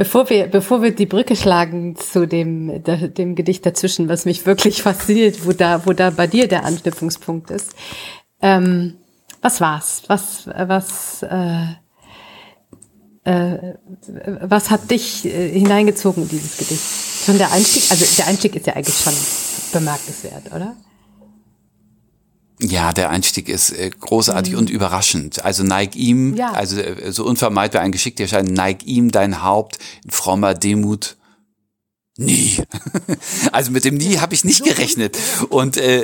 [0.00, 4.80] Bevor wir, bevor wir die Brücke schlagen zu dem, dem Gedicht dazwischen, was mich wirklich
[4.88, 7.74] fasziniert, wo da, wo da bei dir der Anknüpfungspunkt ist.
[8.40, 8.96] Ähm,
[9.42, 10.04] was war's?
[10.06, 11.64] Was, was, äh,
[13.24, 13.74] äh,
[14.40, 16.82] was hat dich äh, hineingezogen in dieses Gedicht?
[17.26, 19.12] Schon der Einstieg, also der Einstieg ist ja eigentlich schon
[19.74, 20.76] bemerkenswert, oder?
[22.62, 24.58] Ja, der Einstieg ist äh, großartig mhm.
[24.58, 25.44] und überraschend.
[25.44, 26.52] Also neig ihm, ja.
[26.52, 31.16] also äh, so unvermeidbar ein Geschick dir scheint, neig ihm dein Haupt in frommer Demut.
[32.16, 32.58] Nie.
[33.52, 35.16] also mit dem Nie habe ich nicht gerechnet.
[35.48, 36.02] Und äh,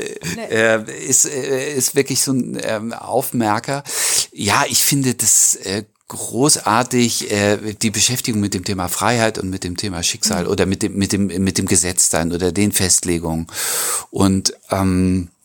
[0.50, 3.84] äh, ist, äh, ist wirklich so ein äh, Aufmerker.
[4.32, 9.64] Ja, ich finde das äh, großartig äh, die Beschäftigung mit dem Thema Freiheit und mit
[9.64, 10.50] dem Thema Schicksal mhm.
[10.50, 13.48] oder mit dem mit dem mit dem Gesetz dann oder den Festlegungen
[14.10, 15.35] und ähm, äh,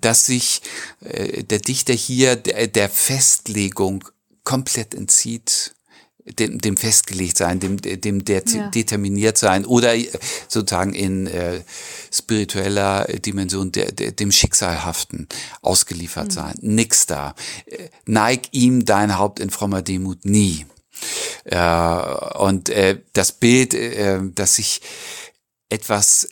[0.00, 0.62] dass sich
[1.00, 4.04] äh, der Dichter hier der Festlegung
[4.44, 5.74] komplett entzieht,
[6.24, 8.68] dem, dem festgelegt sein, dem, dem der ja.
[8.68, 9.94] determiniert sein oder
[10.48, 11.62] sozusagen in äh,
[12.12, 15.28] spiritueller Dimension der, der, dem Schicksalhaften
[15.62, 16.30] ausgeliefert mhm.
[16.30, 16.54] sein.
[16.60, 17.34] Nix da.
[18.06, 20.66] Neig ihm dein Haupt in frommer Demut nie.
[21.44, 24.80] Äh, und äh, das Bild, äh, dass sich
[25.68, 26.28] etwas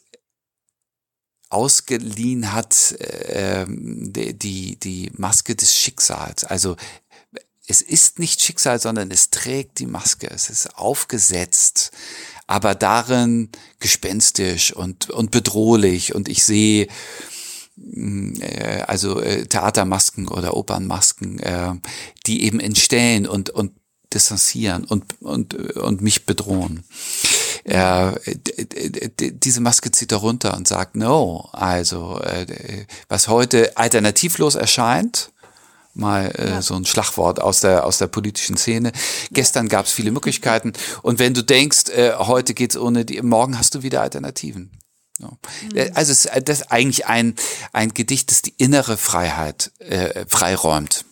[1.50, 6.44] ausgeliehen hat, äh, die, die Maske des Schicksals.
[6.44, 6.76] Also
[7.66, 10.28] es ist nicht Schicksal, sondern es trägt die Maske.
[10.30, 11.92] Es ist aufgesetzt,
[12.46, 16.14] aber darin gespenstisch und, und bedrohlich.
[16.14, 16.88] Und ich sehe
[17.76, 21.74] mm, äh, also äh, Theatermasken oder Opernmasken, äh,
[22.26, 23.72] die eben entstehen und, und
[24.14, 26.84] distanzieren und, und, und mich bedrohen.
[27.68, 28.12] Äh,
[29.18, 35.30] diese Maske zieht er runter und sagt, no, also äh, was heute alternativlos erscheint,
[35.94, 36.62] mal äh, ja.
[36.62, 38.92] so ein Schlagwort aus der aus der politischen Szene.
[39.30, 43.58] Gestern gab es viele Möglichkeiten und wenn du denkst, äh, heute geht's ohne die, morgen
[43.58, 44.78] hast du wieder Alternativen.
[45.18, 45.30] Ja.
[45.72, 45.90] Mhm.
[45.94, 47.34] Also es, das ist eigentlich ein
[47.72, 51.04] ein Gedicht, das die innere Freiheit äh, freiräumt.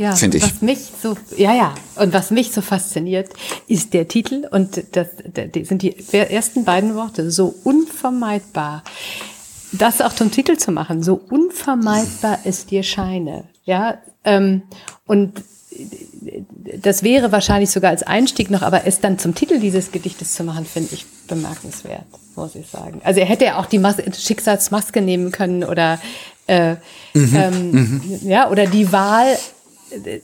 [0.00, 0.44] Ja, finde ich.
[0.44, 3.28] Was mich so, ja, ja, und was mich so fasziniert,
[3.68, 8.82] ist der Titel und das, das sind die ersten beiden Worte so unvermeidbar
[9.72, 13.44] das auch zum Titel zu machen, so unvermeidbar es dir scheine.
[13.64, 14.62] Ja, ähm,
[15.06, 15.42] und
[16.82, 20.44] das wäre wahrscheinlich sogar als Einstieg noch, aber es dann zum Titel dieses Gedichtes zu
[20.44, 23.00] machen, finde ich bemerkenswert, muss ich sagen.
[23.04, 26.00] Also er hätte ja auch die Mas Schicksalsmaske nehmen können oder
[26.46, 26.72] äh,
[27.14, 28.18] mhm, ähm, mhm.
[28.22, 29.36] ja oder die Wahl,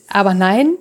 [0.09, 0.76] aber nein,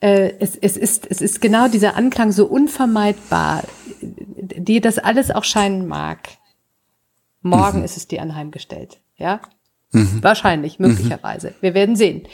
[0.00, 3.64] äh, es, es ist es ist genau dieser Anklang so unvermeidbar,
[4.00, 6.28] dir das alles auch scheinen mag.
[7.42, 7.84] Morgen mhm.
[7.84, 8.98] ist es dir anheimgestellt.
[9.16, 9.40] Ja?
[9.92, 10.22] Mhm.
[10.22, 11.54] Wahrscheinlich, möglicherweise.
[11.60, 12.26] Wir werden sehen.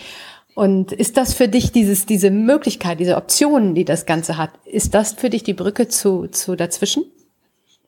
[0.55, 4.95] Und ist das für dich dieses, diese Möglichkeit, diese Optionen, die das Ganze hat, ist
[4.95, 7.05] das für dich die Brücke zu, zu dazwischen?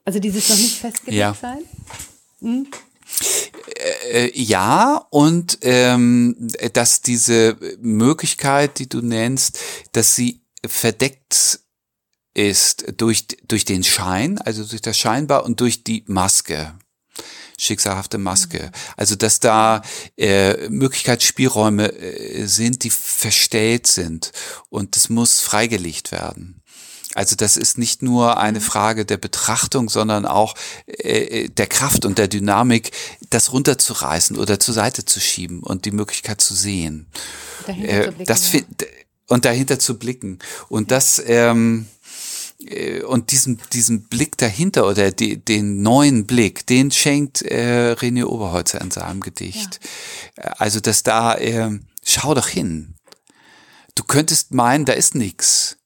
[0.03, 1.33] Also dieses noch nicht festgelegt ja.
[1.33, 1.59] sein?
[2.41, 2.67] Hm?
[4.11, 6.35] Äh, ja, und ähm,
[6.73, 9.59] dass diese Möglichkeit, die du nennst,
[9.91, 11.59] dass sie verdeckt
[12.33, 16.73] ist durch, durch den Schein, also durch das Scheinbar und durch die Maske
[17.57, 18.71] schicksalhafte Maske.
[18.95, 19.81] Also dass da
[20.15, 24.31] äh, Möglichkeitsspielräume äh, sind, die verstellt sind
[24.69, 26.61] und das muss freigelegt werden.
[27.17, 30.53] Also das ist nicht nur eine Frage der Betrachtung, sondern auch
[30.85, 32.91] äh, der Kraft und der Dynamik,
[33.31, 37.07] das runterzureißen oder zur Seite zu schieben und die Möglichkeit zu sehen.
[37.65, 38.59] Dahinter äh, zu blicken, das ja.
[39.29, 40.37] und dahinter zu blicken.
[40.69, 41.87] Und das ähm,
[42.63, 48.25] äh, und diesen, diesen Blick dahinter oder die, den neuen Blick, den schenkt äh, René
[48.25, 49.79] Oberholzer in seinem Gedicht.
[50.37, 50.43] Ja.
[50.43, 51.71] Äh, also, dass da, äh,
[52.03, 52.93] schau doch hin.
[53.95, 55.76] Du könntest meinen, da ist nix.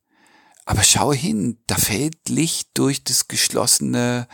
[0.71, 4.25] Aber schau hin, da fällt Licht durch das geschlossene,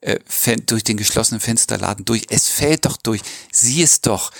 [0.00, 0.18] äh,
[0.66, 2.26] durch den geschlossenen Fensterladen durch.
[2.28, 3.20] Es fällt doch durch.
[3.52, 4.32] Sieh es doch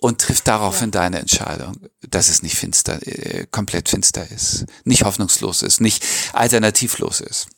[0.00, 1.02] und trifft daraufhin ja.
[1.02, 1.76] deine Entscheidung,
[2.08, 7.48] dass es nicht finster, äh, komplett finster ist, nicht hoffnungslos ist, nicht alternativlos ist.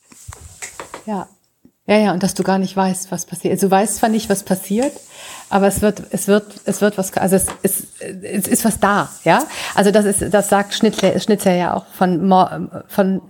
[1.06, 1.28] Ja.
[1.86, 3.52] Ja, ja, und dass du gar nicht weißt, was passiert.
[3.52, 4.92] Also du weißt zwar nicht, was passiert,
[5.52, 9.10] aber es wird, es wird, es wird was, also es ist, es ist was da,
[9.24, 9.44] ja.
[9.74, 13.20] Also das ist, das sagt Schnitzler, Schnitzler ja auch von, von,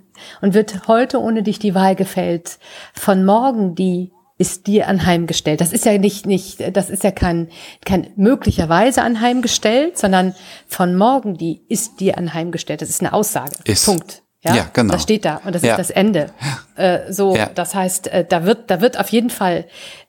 [0.40, 2.58] und wird heute ohne dich die Wahl gefällt,
[2.94, 5.60] von morgen die ist dir anheimgestellt.
[5.60, 7.48] Das ist ja nicht, nicht, das ist ja kein,
[7.84, 10.34] kein möglicherweise anheimgestellt, sondern
[10.66, 12.82] von morgen, die ist dir anheimgestellt.
[12.82, 13.52] Das ist eine Aussage.
[13.64, 13.86] Ist.
[13.86, 14.22] Punkt.
[14.44, 14.94] Ja, ja, genau.
[14.94, 15.72] Das steht da und das ja.
[15.72, 16.30] ist das Ende.
[16.74, 19.66] Äh, so, das heißt, äh, da wird, da wird auf jeden Fall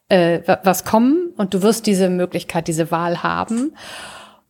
[0.10, 3.74] äh, was kommen und du wirst diese Möglichkeit, diese Wahl haben.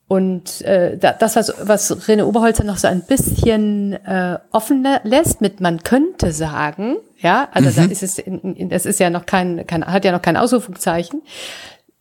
[0.08, 5.60] Und äh, das, was, was Rene Oberholzer noch so ein bisschen äh, offen lässt, mit
[5.62, 7.86] man könnte sagen, ja, also mhm.
[7.86, 10.38] da ist es, in, in, das ist ja noch kein, kein, hat ja noch kein
[10.38, 11.22] Ausrufungszeichen,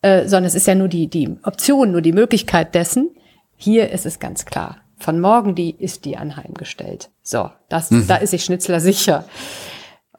[0.02, 3.10] äh, sondern es ist ja nur die, die Option, nur die Möglichkeit dessen.
[3.56, 4.78] Hier ist es ganz klar.
[4.98, 7.08] Von morgen die ist die anheimgestellt.
[7.22, 8.06] So, das, mhm.
[8.08, 9.24] da ist sich Schnitzler sicher.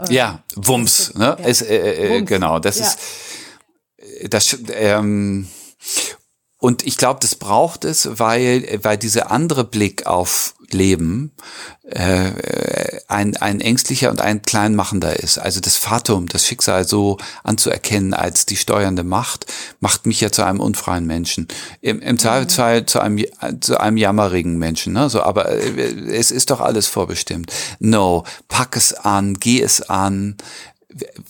[0.10, 1.38] Ja, Wumms, ne?
[1.40, 1.46] Ja.
[1.46, 2.30] Ist, äh, äh, Wumms.
[2.30, 2.86] Genau, das ja.
[2.86, 3.00] ist
[4.30, 4.58] das.
[4.72, 5.48] Ähm,
[6.63, 11.34] und ich glaube, das braucht es, weil, weil dieser andere Blick auf Leben
[11.84, 12.32] äh,
[13.10, 15.38] ein, ein ängstlicher und ein kleinmachender ist.
[15.38, 19.45] Also das Fatum, das Schicksal so anzuerkennen als die steuernde Macht,
[19.82, 21.49] macht mich ja zu einem unfreien Menschen.
[21.82, 23.26] Im, im Zweifelsfall zu einem,
[23.60, 24.93] zu einem jammerigen Menschen.
[24.93, 25.10] Ne?
[25.10, 27.52] So, aber äh, es ist doch alles vorbestimmt.
[27.80, 30.38] No, pack es an, geh es an,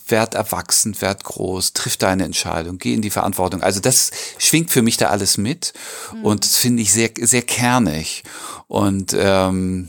[0.08, 3.62] werd erwachsen, werd groß, triff deine Entscheidung, geh in die Verantwortung.
[3.62, 5.72] Also das schwingt für mich da alles mit
[6.12, 6.24] mhm.
[6.24, 8.22] und das finde ich sehr, sehr kernig.
[8.68, 9.88] Und ähm,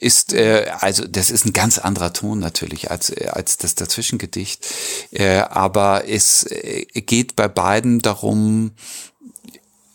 [0.00, 4.66] ist äh, also das ist ein ganz anderer Ton natürlich als als das Dazwischengedicht,
[5.10, 8.72] äh, aber es äh, geht bei beiden darum,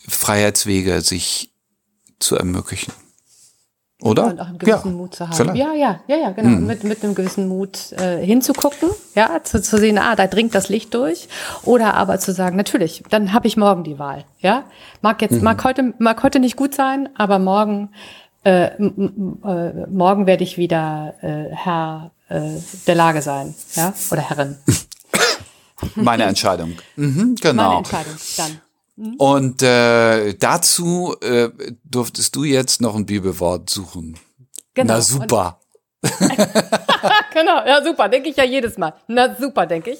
[0.08, 1.50] Freiheitswege sich
[2.20, 2.92] zu ermöglichen.
[4.02, 4.26] Oder?
[4.26, 5.32] Und auch einen gewissen ja, Mut zu haben.
[5.32, 5.56] Vielleicht.
[5.56, 6.50] Ja, ja, ja, ja, genau.
[6.50, 6.66] Mhm.
[6.66, 10.68] Mit, mit einem gewissen Mut äh, hinzugucken, ja, zu, zu sehen, ah, da dringt das
[10.68, 11.28] Licht durch.
[11.64, 14.24] Oder aber zu sagen, natürlich, dann habe ich morgen die Wahl.
[14.40, 14.64] Ja,
[15.00, 15.44] mag jetzt, mhm.
[15.44, 17.88] mag heute, mag heute nicht gut sein, aber morgen,
[18.44, 18.90] äh, äh,
[19.88, 22.50] morgen werde ich wieder äh, Herr äh,
[22.86, 24.58] der Lage sein, ja, oder Herrin.
[25.94, 26.74] Meine Entscheidung.
[26.96, 27.62] Mhm, genau.
[27.62, 28.60] Meine Entscheidung, dann.
[28.96, 29.14] Mhm.
[29.16, 31.50] Und äh, dazu äh,
[31.84, 34.18] durftest du jetzt noch ein Bibelwort suchen.
[34.74, 34.94] Genau.
[34.94, 35.60] Na super.
[37.34, 38.94] genau, ja super, denke ich ja jedes Mal.
[39.08, 39.98] Na super, denke ich.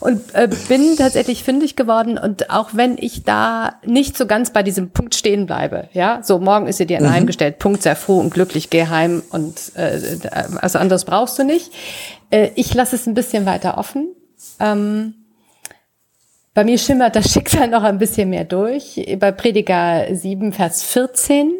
[0.00, 4.62] Und äh, bin tatsächlich fündig geworden und auch wenn ich da nicht so ganz bei
[4.62, 7.10] diesem Punkt stehen bleibe, ja, so morgen ist sie dir mhm.
[7.10, 10.18] heimgestellt, Punkt, sei froh und glücklich, geh heim und äh,
[10.60, 11.72] also anderes brauchst du nicht.
[12.30, 14.14] Äh, ich lasse es ein bisschen weiter offen.
[14.58, 15.14] Ähm,
[16.54, 19.04] bei mir schimmert das Schicksal noch ein bisschen mehr durch.
[19.18, 21.52] Bei Prediger 7, Vers 14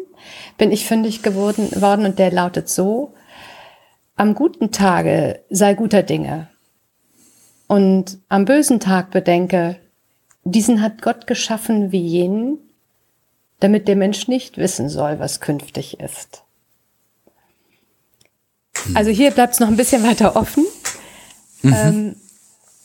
[0.57, 3.13] bin ich fündig geworden worden und der lautet so,
[4.15, 6.47] am guten Tage sei guter Dinge
[7.67, 9.77] und am bösen Tag bedenke,
[10.43, 12.59] diesen hat Gott geschaffen wie jenen,
[13.59, 16.43] damit der Mensch nicht wissen soll, was künftig ist.
[18.93, 20.65] Also hier bleibt es noch ein bisschen weiter offen,
[21.61, 21.73] mhm.
[21.73, 22.15] ähm,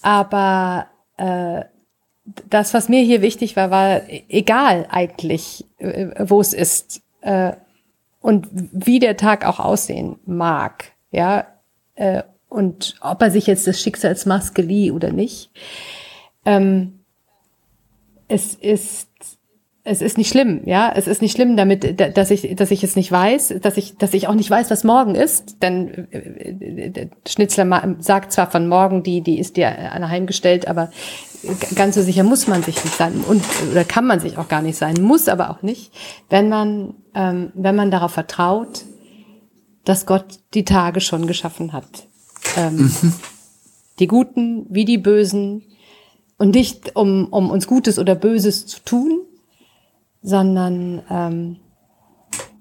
[0.01, 1.65] aber äh,
[2.49, 7.53] das, was mir hier wichtig war, war egal eigentlich, äh, wo es ist äh,
[8.21, 11.47] und wie der Tag auch aussehen mag, ja,
[11.95, 15.51] äh, und ob er sich jetzt des Schicksals Maske lieh oder nicht.
[16.47, 17.01] Ähm,
[18.27, 19.08] es ist
[19.89, 20.93] es ist nicht schlimm, ja.
[20.95, 24.13] Es ist nicht schlimm, damit, dass ich, dass ich es nicht weiß, dass ich, dass
[24.13, 25.63] ich auch nicht weiß, was morgen ist.
[25.63, 30.91] Denn äh, Schnitzler sagt zwar von morgen, die, die ist dir anheimgestellt, aber
[31.75, 34.61] ganz so sicher muss man sich nicht sein und oder kann man sich auch gar
[34.61, 35.93] nicht sein, muss aber auch nicht,
[36.29, 38.85] wenn man, ähm, wenn man darauf vertraut,
[39.85, 42.09] dass Gott die Tage schon geschaffen hat.
[42.57, 43.15] Ähm, mhm.
[44.01, 45.63] Die Guten wie die Bösen
[46.37, 49.21] und nicht um, um uns Gutes oder Böses zu tun,
[50.23, 51.57] sondern ähm,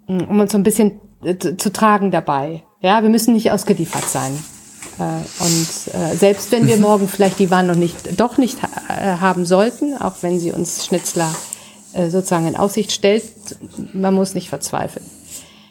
[0.07, 2.63] um uns so ein bisschen äh, zu, zu tragen dabei.
[2.81, 4.31] Ja, wir müssen nicht ausgeliefert sein.
[4.99, 5.03] Äh,
[5.43, 9.97] und äh, selbst wenn wir morgen vielleicht die noch nicht, doch nicht äh, haben sollten,
[9.97, 11.33] auch wenn sie uns Schnitzler
[11.93, 13.23] äh, sozusagen in Aussicht stellt,
[13.93, 15.05] man muss nicht verzweifeln.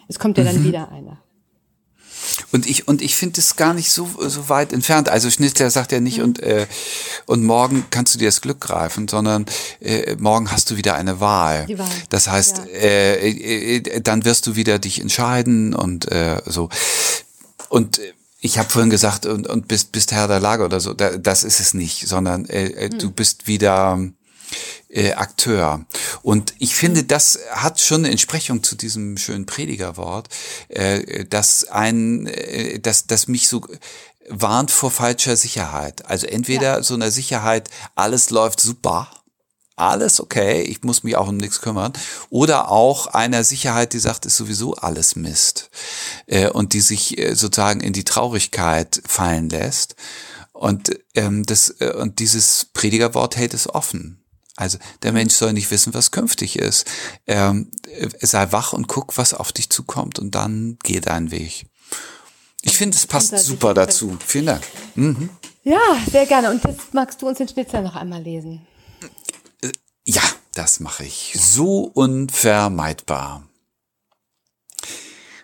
[0.09, 0.64] Es kommt ja dann mhm.
[0.64, 1.18] wieder einer.
[2.53, 5.09] Und ich, und ich finde es gar nicht so, so weit entfernt.
[5.09, 6.25] Also Schnitzler sagt ja nicht, mhm.
[6.25, 6.67] und, äh,
[7.27, 9.47] und morgen kannst du dir das Glück greifen, sondern
[9.81, 11.67] äh, morgen hast du wieder eine Wahl.
[11.67, 11.89] Die Wahl.
[12.09, 12.65] Das heißt, ja.
[12.65, 16.69] äh, äh, dann wirst du wieder dich entscheiden und äh, so.
[17.69, 18.01] Und
[18.41, 21.43] ich habe vorhin gesagt, und, und bist, bist Herr der Lage oder so, da, das
[21.43, 22.99] ist es nicht, sondern äh, äh mhm.
[22.99, 23.99] du bist wieder
[24.97, 25.85] äh, Akteur.
[26.23, 30.29] Und ich finde, das hat schon eine Entsprechung zu diesem schönen Predigerwort,
[30.69, 33.63] äh, dass ein, äh, dass, dass mich so
[34.29, 36.07] warnt vor falscher Sicherheit.
[36.07, 36.83] Also entweder ja.
[36.83, 39.11] so eine Sicherheit, alles läuft super,
[39.77, 41.93] alles okay, ich muss mich auch um nichts kümmern.
[42.31, 45.69] Oder auch einer Sicherheit, die sagt, ist sowieso alles Mist.
[46.27, 49.95] Äh, und die sich äh, sozusagen in die Traurigkeit fallen lässt.
[50.55, 54.26] Und, ähm, das, äh, und dieses Predigerwort hält es offen.
[54.57, 56.87] Also der Mensch soll nicht wissen, was künftig ist.
[57.27, 57.71] Ähm,
[58.21, 61.66] sei wach und guck, was auf dich zukommt und dann geh deinen Weg.
[62.62, 64.16] Ich finde, es passt super dazu.
[64.27, 64.62] Vielen Dank.
[64.95, 65.29] Mhm.
[65.62, 65.79] Ja,
[66.11, 66.51] sehr gerne.
[66.51, 68.66] Und jetzt magst du uns den Schnitzer noch einmal lesen.
[70.05, 70.23] Ja,
[70.55, 71.35] das mache ich.
[71.38, 73.47] So unvermeidbar.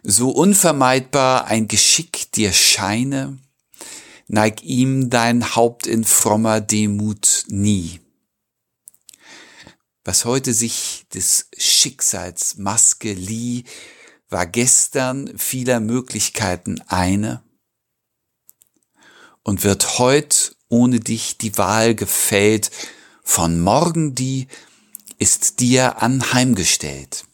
[0.03, 3.38] So unvermeidbar ein Geschick dir scheine,
[4.27, 8.02] neig ihm dein Haupt in frommer Demut nie
[10.05, 13.65] was heute sich des Schicksals Maske lieh,
[14.29, 17.43] war gestern vieler Möglichkeiten eine
[19.43, 22.71] und wird heut ohne dich die Wahl gefällt,
[23.23, 24.49] von morgen die
[25.18, 27.24] ist dir anheimgestellt.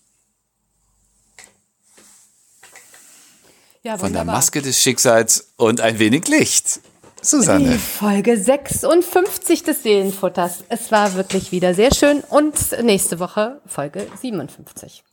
[3.82, 6.80] Ja, von der Maske des Schicksals und ein wenig Licht.
[7.29, 7.72] Susanne.
[7.72, 10.64] Die Folge 56 des Seelenfutters.
[10.68, 15.05] Es war wirklich wieder sehr schön und nächste Woche Folge 57.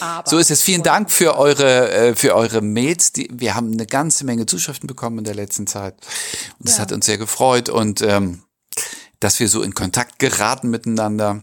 [0.00, 0.62] Aber so ist es.
[0.62, 3.12] Vielen Dank für eure, äh, für eure Mails.
[3.12, 5.94] Die, wir haben eine ganze Menge Zuschriften bekommen in der letzten Zeit.
[6.58, 6.82] Und das Ja.
[6.82, 8.42] hat uns sehr gefreut und ähm,
[9.20, 11.42] dass wir so in Kontakt geraten miteinander.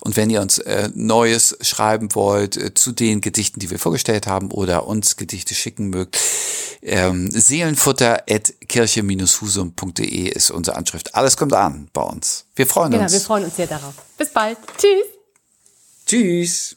[0.00, 4.26] Und wenn ihr uns äh, Neues schreiben wollt äh, zu den Gedichten, die wir vorgestellt
[4.26, 6.18] haben oder uns Gedichte schicken mögt,
[6.82, 11.14] ähm, seelenfutter.kirche-husum.de ist unsere Anschrift.
[11.14, 12.46] Alles kommt an bei uns.
[12.56, 13.12] Wir freuen Genau, uns.
[13.12, 13.94] wir freuen uns sehr darauf.
[14.16, 14.56] Bis bald.
[14.78, 15.04] Tschüss.
[16.06, 16.76] Tschüss.